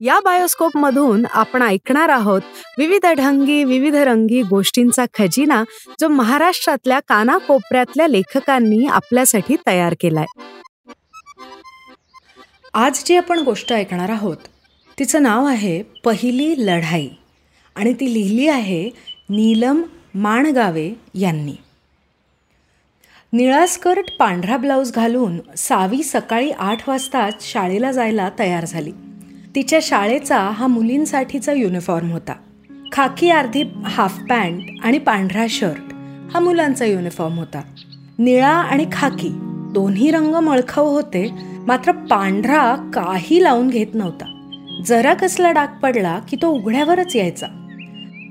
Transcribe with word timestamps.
या 0.00 0.20
बायोस्कोप 0.20 0.76
मधून 0.76 1.26
आपण 1.32 1.62
ऐकणार 1.62 2.08
आहोत 2.08 2.40
विविध 2.78 3.06
ढंगी 3.06 3.64
विविध 3.64 3.94
रंगी 3.94 4.42
गोष्टींचा 4.42 5.04
खजिना 5.14 5.64
जो 6.00 6.08
महाराष्ट्रातल्या 6.08 7.00
कानाकोपऱ्यातल्या 7.00 8.06
लेखकांनी 8.06 8.86
आपल्यासाठी 8.86 9.56
तयार 9.66 9.94
केलाय. 10.00 10.24
आज 12.74 13.02
जी 13.06 13.16
आपण 13.16 13.38
गोष्ट 13.38 13.72
ऐकणार 13.72 14.08
आहोत 14.08 14.36
तिचं 14.98 15.22
नाव 15.22 15.46
आहे 15.46 15.82
पहिली 15.82 16.54
लढाई 16.58 17.08
आणि 17.74 17.92
ती 17.92 18.14
लिहिली 18.14 18.48
आहे 18.48 18.90
नीलम 19.30 19.82
माणगावे 20.14 20.90
यांनी. 21.14 21.54
निळा 23.32 23.66
स्कर्ट 23.66 24.16
पांढरा 24.18 24.56
ब्लाऊज 24.56 24.92
घालून 24.92 25.38
सावी 25.56 26.02
सकाळी 26.02 26.50
आठ 26.50 26.88
वाजताच 26.88 27.52
शाळेला 27.52 27.92
जायला 27.92 28.30
तयार 28.38 28.64
झाली. 28.64 28.92
तिच्या 29.54 29.78
शाळेचा 29.82 30.38
हा 30.38 30.66
मुलींसाठीचा 30.66 31.52
युनिफॉर्म 31.52 32.10
होता. 32.10 32.32
खाकी 32.92 33.30
अर्धी 33.30 33.62
हाफ 33.84 34.18
पॅन्ट 34.28 34.62
आणि 34.84 34.98
पांढरा 34.98 35.46
शर्ट 35.48 35.94
हा 36.34 36.40
मुलांचा 36.40 36.84
युनिफॉर्म 36.84 37.38
होता. 37.38 37.60
निळा 38.18 38.48
आणि 38.48 38.86
खाकी 38.92 39.28
दोन्ही 39.72 40.10
रंग 40.10 40.34
मळखाव 40.34 40.86
होते 40.86 41.30
मात्र 41.66 41.92
पांढरा 41.92 42.90
काही 42.94 43.42
लावून 43.42 43.68
घेत 43.68 43.86
नव्हता. 43.94 44.52
जरा 44.86 45.14
कसला 45.14 45.52
डाग 45.52 45.66
पडला 45.82 46.18
की 46.18 46.36
तो 46.42 46.48
उघड्यावरच 46.48 47.16
यायचा. 47.16 47.46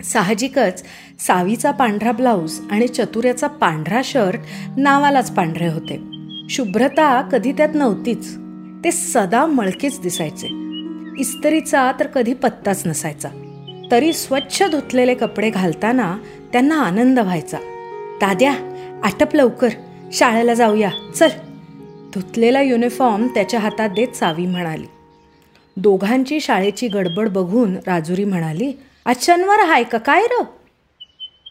साहजिकच 0.04 0.84
सावीचा 1.20 1.72
पांढरा 1.72 2.12
ब्लाऊज 2.12 2.60
आणि 2.72 2.88
चतुर्याचा 2.88 3.48
पांढरा 3.48 4.02
शर्ट 4.04 4.40
नावालाच 4.78 5.32
पांढरे 5.32 5.68
होते. 5.68 6.02
शुभ्रता 6.50 7.22
कधी 7.22 7.52
त्यात 7.52 7.70
नव्हतीच. 7.74 8.38
ते 8.84 8.92
सदा 8.92 9.46
मळकेच 9.46 10.02
दिसायचे. 10.02 10.61
इस्त्रीचा 11.20 11.92
तर 12.00 12.08
कधी 12.08 12.34
पत्ताच 12.34 12.88
नसायचा. 12.88 13.30
तरी 13.92 14.14
स्वच्छ 14.14 14.64
धुतलेले 14.64 15.16
कपडे 15.16 15.50
घालताना 15.50 16.18
त्यांना 16.52 16.76
आनंद 16.76 17.20
व्हायचा. 17.20 17.58
दाद्या 18.22 18.54
आटप 19.04 19.36
लवकर. 19.36 19.70
शाळेला 20.14 20.54
जाऊया. 20.54 20.90
चल. 21.16 21.28
धुतलेला 22.14 22.62
युनिफॉर्म 22.62 23.28
त्याच्या 23.28 23.60
हातात 23.60 23.90
देत 23.90 24.08
सावी 24.08 24.46
म्हणाली. 24.46 24.86
दोघांची 25.78 26.40
शाळेची 26.40 26.88
गडबड 26.88 27.30
बघून 27.30 27.76
राजुरी 27.76 28.24
म्हणाली 28.24 28.74
आज 29.06 29.16
शनिवार 29.22 29.60
हाय 29.60 29.84
का? 29.84 29.98
काय 29.98 30.24
र? 30.32 30.44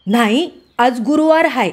नाही 0.07 0.51
आज 0.77 0.99
गुरुवार 0.99 1.45
हाय. 1.45 1.71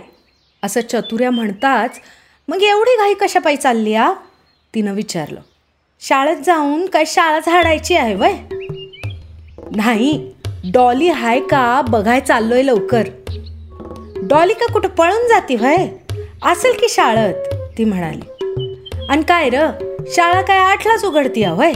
असं 0.63 0.81
चतुर्या 0.81 1.31
म्हणताच 1.31 2.01
मग 2.49 2.63
एवढी 2.63 2.97
घाई 2.97 3.15
कशापायी 3.15 3.57
चालली 3.57 3.95
आ? 3.95 4.13
तिनं 4.75 4.95
विचारलं. 4.95 5.41
शाळेत 6.03 6.37
जाऊन 6.37 6.87
काय 6.87 7.05
शाळा 7.07 7.39
झाडायची 7.39 7.95
आहे 7.95 8.15
वय? 8.15 8.33
नाही 9.77 10.33
डॉली 10.73 11.09
हाय 11.09 11.41
का 11.41 11.81
बघाय 11.89 12.21
चाललोय 12.21 12.63
लवकर. 12.63 13.03
डॉली 14.23 14.55
का 14.55 14.73
कुठं 14.73 14.89
पळून 14.89 15.27
जाते 15.29 15.57
वय? 15.57 15.87
असेल 16.43 16.73
की 16.81 16.89
शाळेत? 16.89 17.55
ती 17.79 17.85
म्हणाली. 17.85 18.21
आणि 19.09 19.23
काय 19.23 19.51
र 19.51 19.67
शाळा 20.15 20.41
काय 20.41 20.59
आठलाच 20.59 21.05
उघडती 21.05 21.45
वय? 21.47 21.73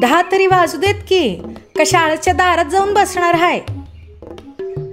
दहा 0.00 0.22
तरी 0.32 0.46
वाजू 0.46 0.78
देत 0.78 1.02
की 1.08 1.34
का 1.76 1.82
शाळेच्या 1.86 2.32
दारात 2.34 2.64
जाऊन 2.64 2.94
बसणार 2.94 3.34
हाय? 3.34 3.60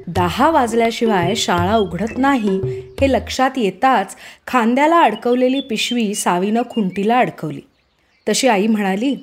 दहा 0.07 0.49
वाजल्याशिवाय 0.49 1.35
शाळा 1.35 1.75
उघडत 1.75 2.17
नाही 2.17 2.59
हे 3.01 3.11
लक्षात 3.11 3.57
येताच 3.57 4.15
खांद्याला 4.47 5.01
अडकवलेली 5.01 5.59
पिशवी 5.59 6.15
सावीनं 6.15 6.61
खुंटीला 6.69 7.19
अडकवली. 7.19 7.61
तशी 8.29 8.47
आई 8.47 8.67
म्हणाली 8.67 9.15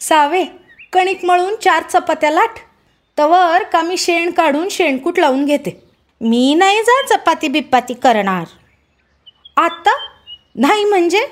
सावे 0.00 0.44
कणिक 0.92 1.24
मळून 1.24 1.54
चार 1.56 1.82
चपात्या 1.82 2.30
लाट. 2.30 2.58
तवर 3.18 3.62
का 3.62 3.82
मी 3.82 3.96
शेण 3.96 4.30
काढून 4.30 4.68
शेणकूट 4.68 5.18
लावून 5.18 5.44
घेते? 5.44 5.82
मी 6.20 6.54
नाही 6.54 6.82
जा 6.82 7.02
चपाती 7.06 7.48
बिप्पाती 7.48 7.94
करणार. 7.94 8.44
आत्ता 9.56 9.90
नाही 10.56 10.84
म्हणजे? 10.84 11.26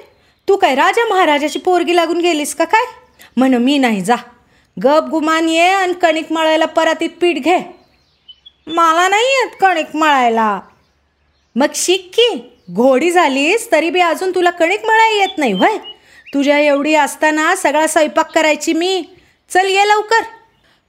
तू 0.49 0.57
काय 0.57 0.75
राजा 0.75 1.07
महाराजाची 1.09 1.59
पोरगी 1.59 1.97
लागून 1.97 2.21
गेलीस 2.21 2.55
का 2.55 2.65
काय? 2.65 2.85
म्हण 3.37 3.55
मी 3.55 3.79
नाही 3.79 4.01
जा. 4.01 4.17
गप 4.85 5.09
गुमान 5.11 5.49
ये 5.49 5.69
आणि 5.69 5.93
कणिक 5.93 6.33
मळायला 6.33 6.67
परातीत 6.67 7.11
पीठ 7.21 7.37
घे. 7.37 7.59
मला 8.67 9.09
नाही 9.09 9.25
येत 9.25 9.57
कणिक 9.61 9.97
मळायला. 9.97 10.61
मग 11.57 11.67
शिक 11.75 12.11
की 12.15 12.57
घोडी 12.71 13.11
झालीस 13.11 13.73
तरी 13.73 13.91
बी 13.91 14.01
अजून 14.01 14.35
तुला 14.35 14.51
कणिक 14.51 14.87
मळाय 14.87 15.19
येत 15.19 15.39
नाही 15.39 15.53
व्हय 15.53 15.79
तुझ्या 16.37 16.59
एवढी 16.59 16.95
असताना 16.95 17.57
सगळा 17.57 17.87
स्वयंपाक 17.87 18.35
करायची 18.35 18.73
मी. 18.73 19.05
चल 19.51 19.69
ये 19.69 19.89
लवकर. 19.89 20.23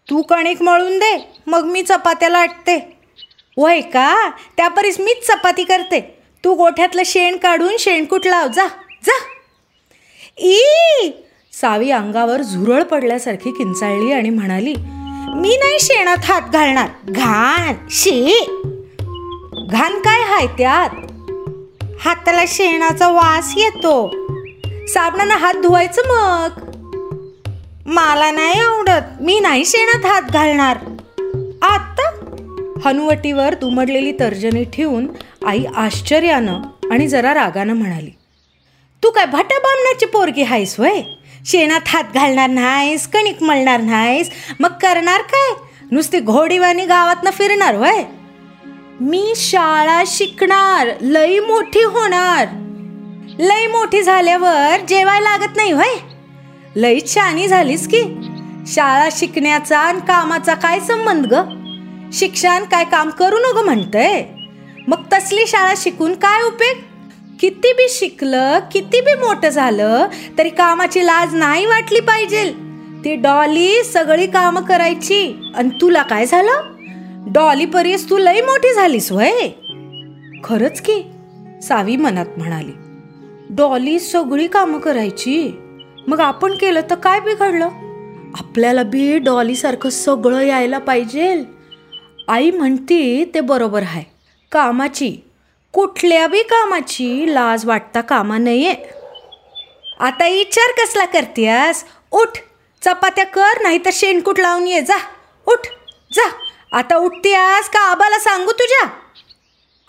तू 0.09 0.22
कणिक 0.22 0.62
मळून 0.62 1.00
दे 1.00 1.30
मग 1.47 1.63
मी 1.66 1.81
चपात्याला 1.81 2.38
आटते. 2.38 2.97
वय 3.57 3.81
का? 3.81 4.31
त्यापरीस 4.57 5.00
मीच 5.00 5.28
चपाती 5.28 5.63
करते. 5.63 6.19
तू 6.46 6.53
गोठ्यातलं 6.53 7.02
शेण 7.06 7.38
काढून 7.38 7.75
शेणकूट 7.80 8.28
लाव. 8.28 8.47
जा 8.47 8.68
जा. 9.03 9.19
ई! 10.38 10.62
सावी 11.53 11.91
अंगावर 11.91 12.41
झुरळ 12.41 12.84
पडल्यासारखी 12.84 13.52
किंचाळली 13.52 14.12
आणि 14.12 14.30
म्हणाली 14.30 14.75
मी 15.36 15.57
नाही 15.57 15.80
शेणात 15.81 16.18
हात 16.24 16.41
घालणार. 16.41 16.90
घाण 17.03 17.74
शी. 17.90 18.46
घाण 19.72 20.00
काय 20.00 20.22
हाय 20.22 20.47
त्यात? 20.47 20.90
हाताला 22.00 22.44
शेणाचा 22.47 23.07
वास 23.07 23.53
येतो. 23.57 24.26
साबणानं 24.88 25.36
हात 25.36 25.53
धुवायचं 25.53 26.02
मग. 26.08 26.50
मला 27.86 28.31
नाही 28.31 28.59
आवडत. 28.59 29.22
मी 29.22 29.40
नाही 29.40 29.66
शेणात 29.66 30.06
हात 30.06 30.22
घालणार. 30.22 30.78
आत्ता 31.62 32.09
हनुवटीवर 32.86 33.53
दुमडलेली 33.53 34.12
तर्जनी 34.12 34.64
ठेवून 34.64 35.08
आई 35.48 35.64
आश्चर्यानं 35.75 36.62
आणि 36.92 37.08
जरा 37.08 37.34
रागानं 37.34 37.74
म्हणाली 37.74 38.09
तू 39.03 39.09
काय 39.09 39.25
भटा 39.25 39.59
बामणाची 39.59 40.06
पोरगी 40.06 40.44
आहेस 40.44 40.80
वय? 40.80 41.02
शेणात 41.46 41.81
हात 41.88 42.04
घालणार 42.14 42.50
नाहीस 42.50 43.08
कणिक 43.08 43.44
मळणार 43.44 43.81
नाहीस. 43.81 44.30
मग 44.59 44.69
करणार 44.69 45.22
काय? 45.22 45.54
नुसती 45.92 46.19
घोडीवानी 46.19 46.86
गावातनं 46.86 47.31
फिरणार 47.31 47.75
वय? 47.75 48.04
मी 49.00 49.34
शाळा 49.36 50.04
शिकणार 50.08 50.88
लई 51.02 51.40
मोठी 51.40 51.84
होणार. 51.84 52.48
लई 53.40 53.68
मोठी 53.68 54.03
झाल्यावर 54.03 54.86
जेवाय 54.88 55.20
लागत 55.20 55.56
नाही 55.56 55.72
होय? 55.72 55.96
लई 56.75 57.00
छानी 57.00 57.48
झालीस 57.48 57.88
की. 57.88 58.02
शाळा 58.68 59.09
शिकण्याचा 59.12 59.80
आणि 59.80 60.00
कामाचा 60.00 60.53
काय 60.53 60.80
संबंध 60.80 61.34
ग? 61.34 61.44
शिक्षण 62.14 62.64
काय 62.64 62.84
काम 62.84 63.09
करू 63.09 63.36
नको 63.38 63.62
म्हणतंय. 63.62 64.25
मग 64.88 65.03
तसली 65.14 65.48
शाळा 65.48 65.74
शिकून 65.78 66.14
काय 66.14 66.44
उपयोग? 66.44 66.78
किती 67.40 67.74
बी 67.74 67.88
शिकलं 67.90 68.59
किती 68.59 69.02
बी 69.02 69.14
मोठं 69.14 69.50
झालं 69.50 70.08
तरी 70.38 70.50
कामाची 70.50 71.06
लाज 71.06 71.36
नाही 71.36 71.66
वाटली 71.66 72.00
पाहिजे. 72.00 72.54
ती 73.06 73.16
डॉली 73.16 73.84
सगळी 73.84 74.28
कामं 74.28 74.62
करायची. 74.62 75.52
आणि 75.56 75.69
तुला 75.81 76.02
काय 76.02 76.25
झालं? 76.25 76.62
डॉली 77.28 77.66
परीस 77.66 78.09
तू 78.09 78.18
लई 78.18 78.42
मोठी 78.42 78.74
झालीस 78.74 79.12
वय 79.12 79.48
खरंच 80.44 80.81
की 80.81 81.01
सावी 81.62 81.95
मनात 81.95 82.25
म्हणाली. 82.38 82.87
डॉली 83.49 83.99
सगळी 83.99 84.47
कामं 84.47 84.79
करायची. 84.79 85.51
मग 86.07 86.19
आपण 86.19 86.55
केलं 86.55 86.81
तर 86.89 86.95
काय 86.95 87.19
बिघडलं? 87.19 87.69
आपल्याला 88.39 88.83
बी 88.83 89.17
डॉलीसारखं 89.17 89.89
सगळं 89.89 90.39
यायला 90.39 90.77
पाहिजे. 90.77 91.44
आई 92.27 92.51
म्हणती 92.51 93.31
ते 93.35 93.39
बरोबर 93.39 93.81
आहे. 93.81 94.03
कामाची. 94.51 95.17
कुठल्या 95.73 96.27
बी 96.27 96.41
कामाची 96.44 97.33
लाज 97.33 97.65
वाटता 97.65 98.01
कामा 98.01 98.38
नाहीये 98.38 98.75
आता 99.99 100.27
विचार 100.27 100.85
कसला 100.85 101.05
करतेस 101.05 101.85
उठ. 102.11 102.38
चपात्या 102.81 103.25
कर 103.25 103.61
नाही 103.61 103.77
तर 103.77 103.89
शेणकूट 103.94 104.39
लावून 104.39 104.67
ये. 104.67 104.81
जा. 104.81 104.97
उठ. 105.47 105.67
जा. 106.13 106.29
आता 106.77 106.97
उठतेस 106.97 107.69
का 107.69 107.79
आबाला 107.79 108.19
सांगू 108.19 108.51
तुझ्या? 108.51 108.89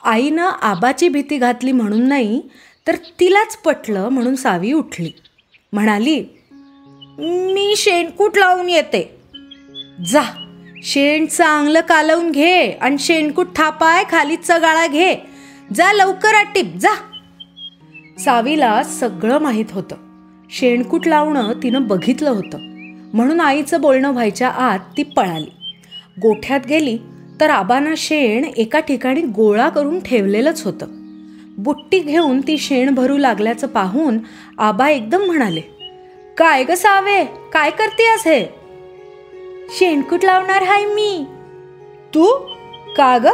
आईनं 0.05 0.49
आबाची 0.62 1.08
भीती 1.08 1.37
घातली 1.37 1.72
म्हणून 1.72 2.08
नाही 2.08 2.43
तर 2.88 2.96
तिलाच 2.96 3.56
पटलं 3.56 4.08
म्हणून 4.08 4.35
सावी 4.35 4.73
उठली. 4.73 5.12
म्हणाली 5.73 6.25
मी 7.19 7.75
शेणकूट 7.76 8.38
लावून 8.38 8.69
येते. 8.69 9.20
जा 10.06 10.23
शेण 10.82 11.26
चांगलं 11.26 11.81
कालवून 11.81 12.31
घे 12.31 12.70
आणि 12.70 12.99
शेणकूट 12.99 13.46
थापाय 13.56 14.05
खाली 14.11 14.37
चगाळा 14.37 14.87
घे. 14.87 15.17
जा 15.75 15.93
लवकर 15.93 16.35
आटीप 16.35 16.75
जा. 16.81 16.94
सावीला 18.19 18.82
सगळं 18.82 19.38
माहीत 19.38 19.64
होतं. 19.70 19.96
शेणकूट 20.50 21.06
लावणं 21.06 21.52
तिनं 21.62 21.87
बघितलं 21.87 22.31
होतं. 22.31 22.58
म्हणून 23.14 23.41
आईचं 23.41 23.81
बोलणं 23.81 24.11
व्हायच्या 24.11 24.49
आत 24.49 24.79
ती 24.79 25.02
पळाली. 25.02 25.81
गोठ्यात 26.23 26.61
गेली 26.69 26.99
तर 27.41 27.50
आबानं 27.50 27.94
शेण 27.96 28.44
एका 28.56 28.81
ठिकाणी 28.81 29.20
गोळा 29.20 29.69
करून 29.69 30.00
ठेवलेलंच 30.00 30.62
होतं. 30.64 31.07
बुट्टी 31.58 31.99
घेऊन 31.99 32.40
ती 32.40 32.58
शेण 32.58 32.94
भरू 32.94 33.16
लागल्याचं 33.16 33.66
पाहून 33.66 34.19
आबा 34.58 34.88
एकदम 34.88 35.22
म्हणाले 35.22 35.60
काय 36.38 36.64
ग 36.64 36.70
सावे 36.70 37.25
काय 37.25 37.70
करतेस 37.70 38.26
हे? 38.26 38.46
शेणकूट 39.78 40.25
लावणार 40.25 40.62
हाय 40.62 40.84
मी. 40.84 41.25
तू? 42.14 42.26
का 42.96 43.19
ग? 43.19 43.26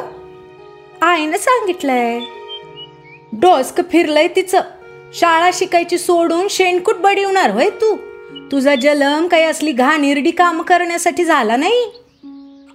आईनं 1.03 1.37
सांगितलंय. 1.37 2.21
डोसक 3.33 3.91
फिरलंय 3.91 4.29
तिचं. 4.29 4.61
शाळा 5.15 5.51
शिकायची 5.55 5.99
सोडून 5.99 6.47
शेणकूट 6.51 6.97
बडिवणार 6.97 7.51
होय 7.51 7.71
तू? 7.71 7.97
तुझा 8.53 8.75
जलम 8.75 9.27
काही 9.27 9.45
असली 9.45 9.73
घाणेरडी 9.73 10.31
काम 10.31 10.63
करण्यासाठी 10.63 11.25
झाला 11.25 11.57
नाही? 11.57 12.03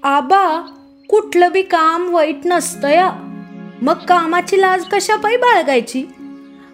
आबा 0.04 0.62
कुठलं 1.10 1.52
बी 1.52 1.62
काम 1.62 2.14
वाईट 2.14 2.38
नसतं 2.46 2.88
या 2.88 3.29
मग 3.82 3.94
कामाची 3.94 4.62
लाज 4.62 4.84
कशा 4.84 5.16
पायी 5.16 5.38
बाळगायची? 5.38 6.06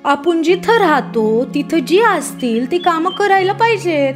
आपण 0.04 0.44
जिथं 0.44 0.78
राहतो 0.78 1.46
तिथं 1.46 1.80
जी 1.80 2.00
असतील 2.00 2.72
ती 2.72 2.78
कामं 2.78 3.12
करायला 3.12 3.54
पाहिजेत. 3.54 4.14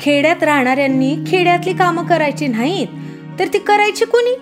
खेड्यात 0.00 0.42
राहणाऱ्यांनी 0.42 1.16
खेड्यातली 1.26 1.72
कामं 1.72 2.04
करायची 2.04 2.46
नाहीत 2.46 2.88
तर 3.38 3.44
ती 3.52 3.58
करायची 3.58 4.04
कुणी? 4.04 4.36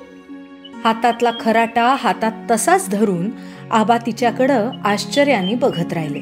हातातला 0.85 1.31
खराटा 1.41 1.97
हातात 1.99 2.33
तसाच 2.51 2.91
धरून 2.91 3.31
आबा 3.71 3.97
तिच्याकडं 3.97 4.71
आश्चर्याने 4.85 5.55
बघत 5.55 5.93
राहिले. 5.93 6.21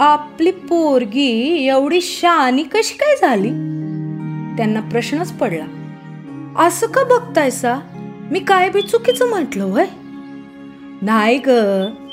आपली 0.00 0.50
पोरगी 0.50 1.66
एवढी 1.68 2.00
शानी 2.00 2.62
कशी 2.62 2.94
काय 2.94 3.16
झाली? 3.16 3.48
त्यांना 4.56 4.80
प्रश्नच 4.80 5.32
पडला. 5.32 5.66
असं 6.66 6.86
का 6.86 7.04
बघतायसा? 7.04 7.80
मी 8.30 8.38
काय 8.38 8.68
बी 8.68 8.82
चुकीचं 8.82 9.28
म्हटलं 9.28 9.64
होय? 9.64 9.86
नाही 11.02 11.40
ग 11.46 11.50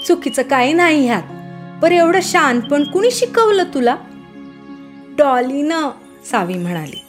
चुकीचं 0.07 0.41
काही 0.41 0.73
नाही 0.73 1.05
ह्यात. 1.05 1.23
पर 1.81 1.91
एवढं 1.91 2.19
शानपण 2.23 2.83
कुणी 2.83 3.11
शिकवलं 3.11 3.63
तुला? 3.63 3.95
डॉलीनं 5.17 5.89
सावी 6.31 6.53
म्हणाली. 6.53 7.01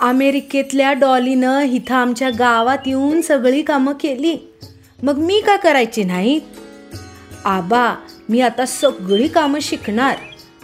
अमेरिकेतल्या 0.00 0.92
डॉलीनं 0.92 1.60
इथं 1.60 1.94
आमच्या 1.94 2.30
गावात 2.30 2.78
येऊन 2.86 3.20
सगळी 3.20 3.62
कामं 3.62 3.92
केली. 3.92 4.36
मग 5.02 5.18
मी 5.18 5.40
का 5.40 5.56
करायची 5.56 6.04
नाहीत 6.04 6.40
आबा 7.44 7.94
मी 8.28 8.40
आता 8.40 8.66
सगळी 8.66 9.28
कामं 9.28 9.60
शिकणार. 9.62 10.16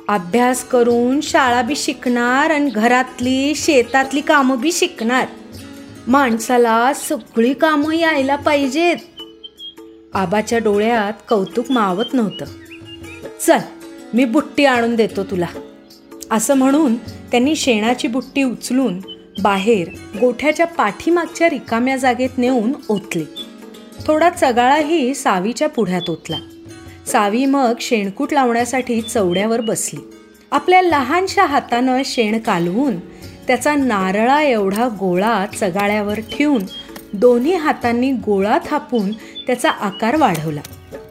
अभ्यास 0.09 0.65
करून 0.65 1.21
शाळा 1.21 1.63
बी 1.63 1.77
शिकणार 1.77 2.51
आणि 2.51 2.71
घरातली 2.71 3.55
शेतातली 3.55 4.21
कामं 4.21 4.61
बी 4.61 4.73
शिकणार. 4.73 5.27
माणसाला 6.09 6.93
सगळी 6.95 7.55
कामं 7.55 7.95
यायला 7.95 8.37
पाहिजेत. 8.37 8.97
आबाच्या 10.19 10.59
डोळ्यात 10.59 11.13
कौतुक 11.29 11.71
मावत 11.71 12.05
नव्हतं. 12.13 12.45
चल 13.47 13.59
मी 14.15 14.25
बुट्टी 14.25 14.65
आणून 14.65 14.95
देतो 14.95 15.25
तुला. 15.25 15.47
असं 16.31 16.55
म्हणून 16.55 16.97
त्यांनी 16.97 17.57
शेणाची 17.57 18.09
बुट्टी 18.09 18.43
उचलून 18.43 19.01
बाहेर 19.43 19.89
गोठ्याच्या 20.21 20.67
पाठीमागच्या 20.67 21.49
रिकाम्या 21.49 21.97
जागेत 21.97 22.39
नेऊन 22.39 22.73
ओतली. 22.89 23.25
थोडा 24.07 24.31
चगाळाही 24.31 25.15
सावीच्या 25.15 25.69
पुढ्यात 25.69 26.11
ओतला. 26.11 26.39
सावी 27.07 27.47
मग 27.47 27.75
शेणकूट 27.81 28.33
लावण्यासाठी 28.33 29.01
चवड्यावर 29.01 29.61
बसली. 29.61 30.01
आपल्या 30.51 30.83
लहानशा 30.83 31.45
हातानं 31.45 32.03
शेण 32.05 32.39
कालवून 32.39 32.99
त्याचा 33.47 33.75
नारळा 33.75 34.43
एवढा 34.43 34.89
गोळा 34.89 35.47
चगाळ्यावर 35.47 36.21
ठेवून 36.21 36.63
दोन्ही 37.13 37.55
हातांनी 37.55 38.13
गोळा 38.13 38.59
थापून 38.67 39.13
त्याचा 39.13 39.71
आकार 39.71 40.17
वाढवला. 40.17 40.61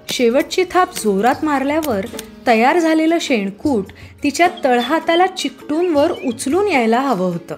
शेवटची 0.09 0.63
थाप 0.71 0.95
जोरात 0.95 1.35
मारल्यावर 1.43 2.05
तयार 2.47 2.79
झालेलं 2.79 3.17
शेणकूट 3.21 3.85
तिच्या 4.23 4.47
तळहाताला 4.63 5.27
चिकटून 5.27 5.89
वर 5.89 6.11
उचलून 6.25 6.67
यायला 6.67 6.99
हवं 6.99 7.31
होतं. 7.31 7.55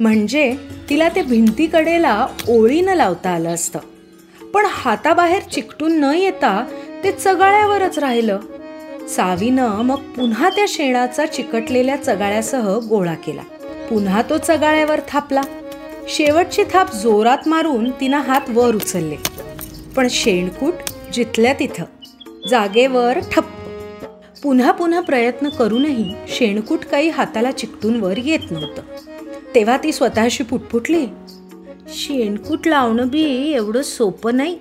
म्हणजे 0.00 0.56
तिला 0.90 1.08
ते 1.08 1.22
भिंतीकडेला 1.22 2.26
ओळीनं 2.48 2.94
लावता 2.94 3.30
आलं 3.30 3.48
असतं. 3.48 3.78
पण 4.54 4.66
हाताबाहेर 4.70 5.42
चिकटून 5.42 5.92
न 6.00 6.04
येता 6.04 6.64
ते 7.04 7.12
चगाळ्यावरच 7.12 7.98
राहिलं. 7.98 8.38
सावीनं 9.08 9.82
मग 9.82 9.96
पुन्हा 9.96 10.48
त्या 10.48 10.64
शेणाचा 10.68 11.26
चिकटलेल्या 11.26 11.96
चगाळ्यासह 11.96 12.78
गोळा 12.78 13.14
केला. 13.14 13.42
पुन्हा 13.90 14.22
तो 14.22 14.38
चगाळ्यावर 14.38 15.00
थापला. 15.08 15.40
शेवटची 16.08 16.62
थाप 16.72 16.94
जोरात 16.94 17.48
मारून 17.48 17.90
तिनं 17.90 18.16
हात 18.16 18.40
वर 18.48 18.74
उचलले. 18.74 19.16
पण 19.96 20.06
शेणकूट 20.10 20.74
जिथल्या 21.12 21.52
तिथं. 21.52 21.84
जागेवर 22.48 23.18
ठप्प. 23.18 23.48
पुन्हा 24.42 24.72
पुन्हा 24.72 25.00
प्रयत्न 25.00 25.48
करूनही 25.48 26.14
शेणकूट 26.28 26.78
काही 26.78 27.08
हाताला 27.08 27.50
चिकटून 27.50 28.00
वर 28.00 28.18
येत 28.18 28.50
नव्हतं. 28.50 28.82
तेव्हा 29.54 29.76
ती 29.76 29.92
स्वतःशी 29.92 30.44
पुटपुटली. 30.44 31.06
शेणकूट 31.88 32.66
लावणं 32.66 33.08
बी 33.08 33.52
एवढं 33.52 33.82
सोपं 33.82 34.36
नाही. 34.36 34.58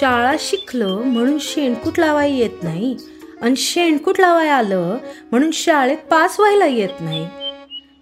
शाळा 0.00 0.36
शिकलं 0.38 0.96
म्हणून 0.96 1.38
शेणकूट 1.40 1.98
लावायला 1.98 2.36
येत 2.36 2.62
नाही. 2.62 2.96
आणि 3.42 3.56
शेणकूट 3.56 4.20
लावाय 4.20 4.48
आलं 4.48 4.96
म्हणून 5.30 5.50
शाळेत 5.52 5.98
पास 6.10 6.40
व्हायला 6.40 6.66
येत 6.66 7.00
नाही. 7.00 7.26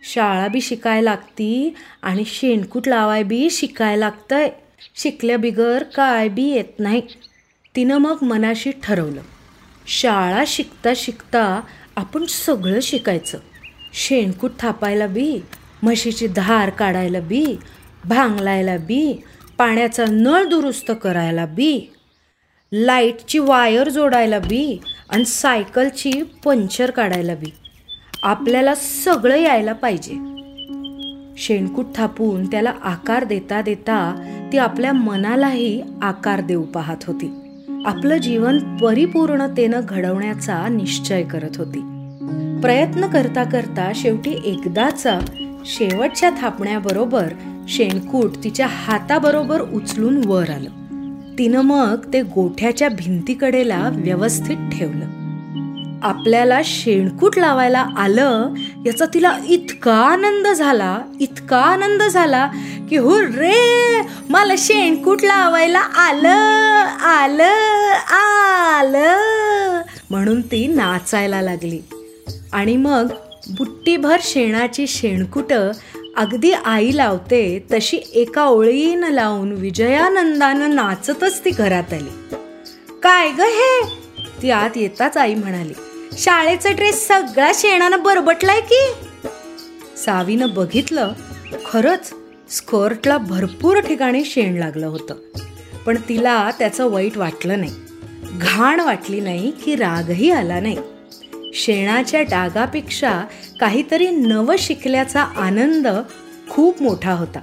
शाळा 0.03 0.49
बी 0.49 0.61
शिकायला 0.61 1.11
लागती 1.11 1.75
आणि 2.03 2.25
शेणकूट 2.25 2.89
लावाय 2.89 3.23
बी 3.23 3.51
शिकाय 3.51 3.97
लागतंय. 3.97 4.51
शिकल्या 4.97 5.37
बिगर 5.37 5.83
काय 5.83 6.29
बी 6.29 6.43
येत 6.43 6.79
नाही. 6.79 7.03
तिनं 7.77 7.99
मग 7.99 8.17
मनाशी 8.23 8.71
ठरवलं. 8.83 9.21
शाळा 9.87 10.45
शिकता 10.47 10.93
शिकता 10.97 11.61
आपण 11.97 12.25
सगळं 12.25 12.81
शिकायचं. 12.81 13.39
शेणकूट 13.93 14.51
थापायला 14.59 15.07
बी 15.07 15.41
म्हशीची 15.83 16.27
धार 16.27 16.71
काढायला 16.71 17.21
बी 17.21 17.45
भांगलायला 18.05 18.77
बी 18.77 19.23
पाण्याचा 19.59 20.05
नळ 20.11 20.45
दुरुस्त 20.45 20.93
करायला 21.03 21.47
बी 21.47 21.93
लाईटची 22.73 23.39
वायर 23.39 23.89
जोडायला 23.89 24.39
बी 24.39 24.81
आणि 25.11 25.25
सायकलची 25.25 26.23
पंचर 26.45 26.91
काढायला 26.91 27.35
बी. 27.35 27.53
आपल्याला 28.23 28.75
सगळं 28.75 29.37
यायला 29.37 29.73
पाहिजे. 29.73 30.15
शेणकूट 31.37 31.87
थापून 31.95 32.51
त्याला 32.51 32.73
आकार 32.83 33.25
देता 33.25 33.63
देता 33.63 34.23
ती 34.53 34.59
आपल्या 34.59 34.93
मनालाही 34.93 35.83
आकार 36.03 36.41
देऊ 36.41 36.63
पाहत 36.63 36.97
होती. 37.07 37.31
आपलं 37.87 38.17
जीवन 38.17 38.77
परिपूर्णतेनं 38.77 39.81
घडवण्याचा 39.89 40.69
निश्चय 40.69 41.23
करत 41.23 41.57
होती. 41.57 41.79
प्रयत्न 42.63 43.07
करता 43.07 43.45
करता 43.45 43.93
शेवटी 43.95 44.41
एकदाचा 44.45 45.19
शेवटच्या 45.65 46.31
थापण्याबरोबर 46.41 47.29
शेणकूट 47.69 48.31
तिच्या 48.45 48.67
हाताबरोबर 48.67 49.61
उचलून 49.61 50.25
वर 50.25 50.51
आलं. 50.51 50.71
तिनं 51.39 51.61
मग 51.61 52.13
ते 52.13 52.23
गोठ्याच्या 52.23 52.89
भिंतीकडेला 52.89 53.91
व्यवस्थित 53.93 54.57
ठेवलं. 54.73 55.20
आपल्याला 56.03 56.61
शेणकूट 56.65 57.39
लावायला 57.39 57.87
आलं 57.97 58.55
याचा 58.87 59.05
तिला 59.15 59.39
इतका 59.49 59.95
आनंद 59.95 60.49
झाला 60.49 60.99
इतका 61.21 61.57
आनंद 61.57 62.03
झाला 62.03 62.51
की 62.91 62.97
हो 62.97 63.21
रे 63.21 64.01
मला 64.29 64.55
शेणकूट 64.59 65.23
लावायला 65.23 65.79
आलं 65.79 66.29
आलं 67.05 67.95
आलं 68.15 69.81
म्हणून 70.11 70.41
ती 70.41 70.67
नाचायला 70.67 71.43
लागली. 71.43 71.81
आणि 72.53 72.77
मग 72.77 73.07
बुट्टीभर 73.59 74.17
शेणाची 74.23 74.87
शेणकुटं 74.87 75.71
अगदी 76.17 76.53
आई 76.53 76.91
लावते 76.95 77.67
तशी 77.73 77.99
एका 78.15 78.45
ओळीनं 78.45 79.11
लावून 79.11 79.53
विजयानंदानं 79.53 80.75
नाचतच 80.75 81.45
ती 81.45 81.51
घरात 81.51 81.93
आली. 81.93 82.35
काय 83.03 83.31
ग 83.31 83.41
हे? 83.41 83.97
ती 84.43 84.51
आत 84.51 84.71
येताच 84.77 85.17
आई 85.17 85.35
म्हणाली. 85.35 85.73
शाळेचा 86.19 86.71
ड्रेस 86.71 87.09
सगळा 87.09 87.53
शेणानं 87.55 88.03
बरबटलाय 88.03 88.61
की? 88.61 88.93
सावीनं 89.97 90.49
बघितलं 90.55 91.13
खरंच 91.67 92.13
स्कर्टला 92.51 93.19
भरपूर 93.19 93.81
ठिकाणी 93.81 94.25
शेण 94.25 94.57
लागलं 94.57 94.87
होतं. 94.87 95.15
पण 95.87 95.97
तिला 96.09 96.51
त्याचं 96.59 96.91
वाईट 96.91 97.17
वाटलं 97.17 97.61
नाही. 97.61 97.75
घाण 98.41 98.81
वाटली 98.81 99.21
नाही 99.21 99.51
की 99.51 99.77
रागही 99.77 100.31
आला 100.31 100.61
नाही. 100.61 100.77
शेणाच्या 101.55 102.23
डागापेक्षा 102.23 103.25
काहीतरी 103.61 104.11
नवं 104.11 104.55
शिकल्याचा 104.59 105.23
आनंद 105.23 105.87
खूप 106.51 106.83
मोठा 106.83 107.13
होता. 107.13 107.41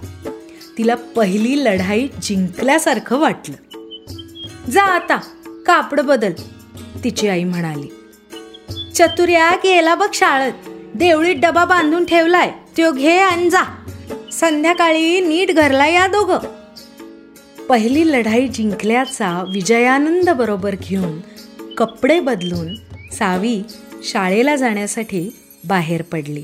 तिला 0.77 0.95
पहिली 0.95 1.63
लढाई 1.63 2.07
जिंकल्यासारखं 2.21 3.19
वाटलं. 3.19 3.55
जा 4.71 4.83
आता 4.83 5.17
कापड 5.65 6.01
बदल 6.01 6.31
तिची 7.03 7.27
आई 7.27 7.43
म्हणाली. 7.43 7.96
चतुर्या 8.97 9.51
गेला 9.55 9.95
बघ 9.95 10.07
शाळेत. 10.13 10.53
देवळीत 10.95 11.35
डबा 11.35 11.65
बांधून 11.65 12.05
ठेवलाय. 12.05 12.51
त्यो 12.77 12.91
घे 12.91 13.17
आणि 13.17 13.49
जा. 13.49 13.75
संध्याकाळी 14.31 15.19
नीट 15.19 15.51
घरला 15.51 15.87
या 15.87 16.07
दोघं. 16.07 16.39
पहिली 17.69 18.11
लढाई 18.11 18.47
जिंकल्याचा 18.47 19.43
विजयानंद 19.53 20.29
बरोबर 20.29 20.75
घेऊन 20.81 21.21
कपडे 21.77 22.19
बदलून 22.19 22.75
सावी 23.11 23.61
शाळेला 24.03 24.55
जाण्यासाठी 24.55 25.35
बाहेर 25.67 26.01
पडली. 26.01 26.43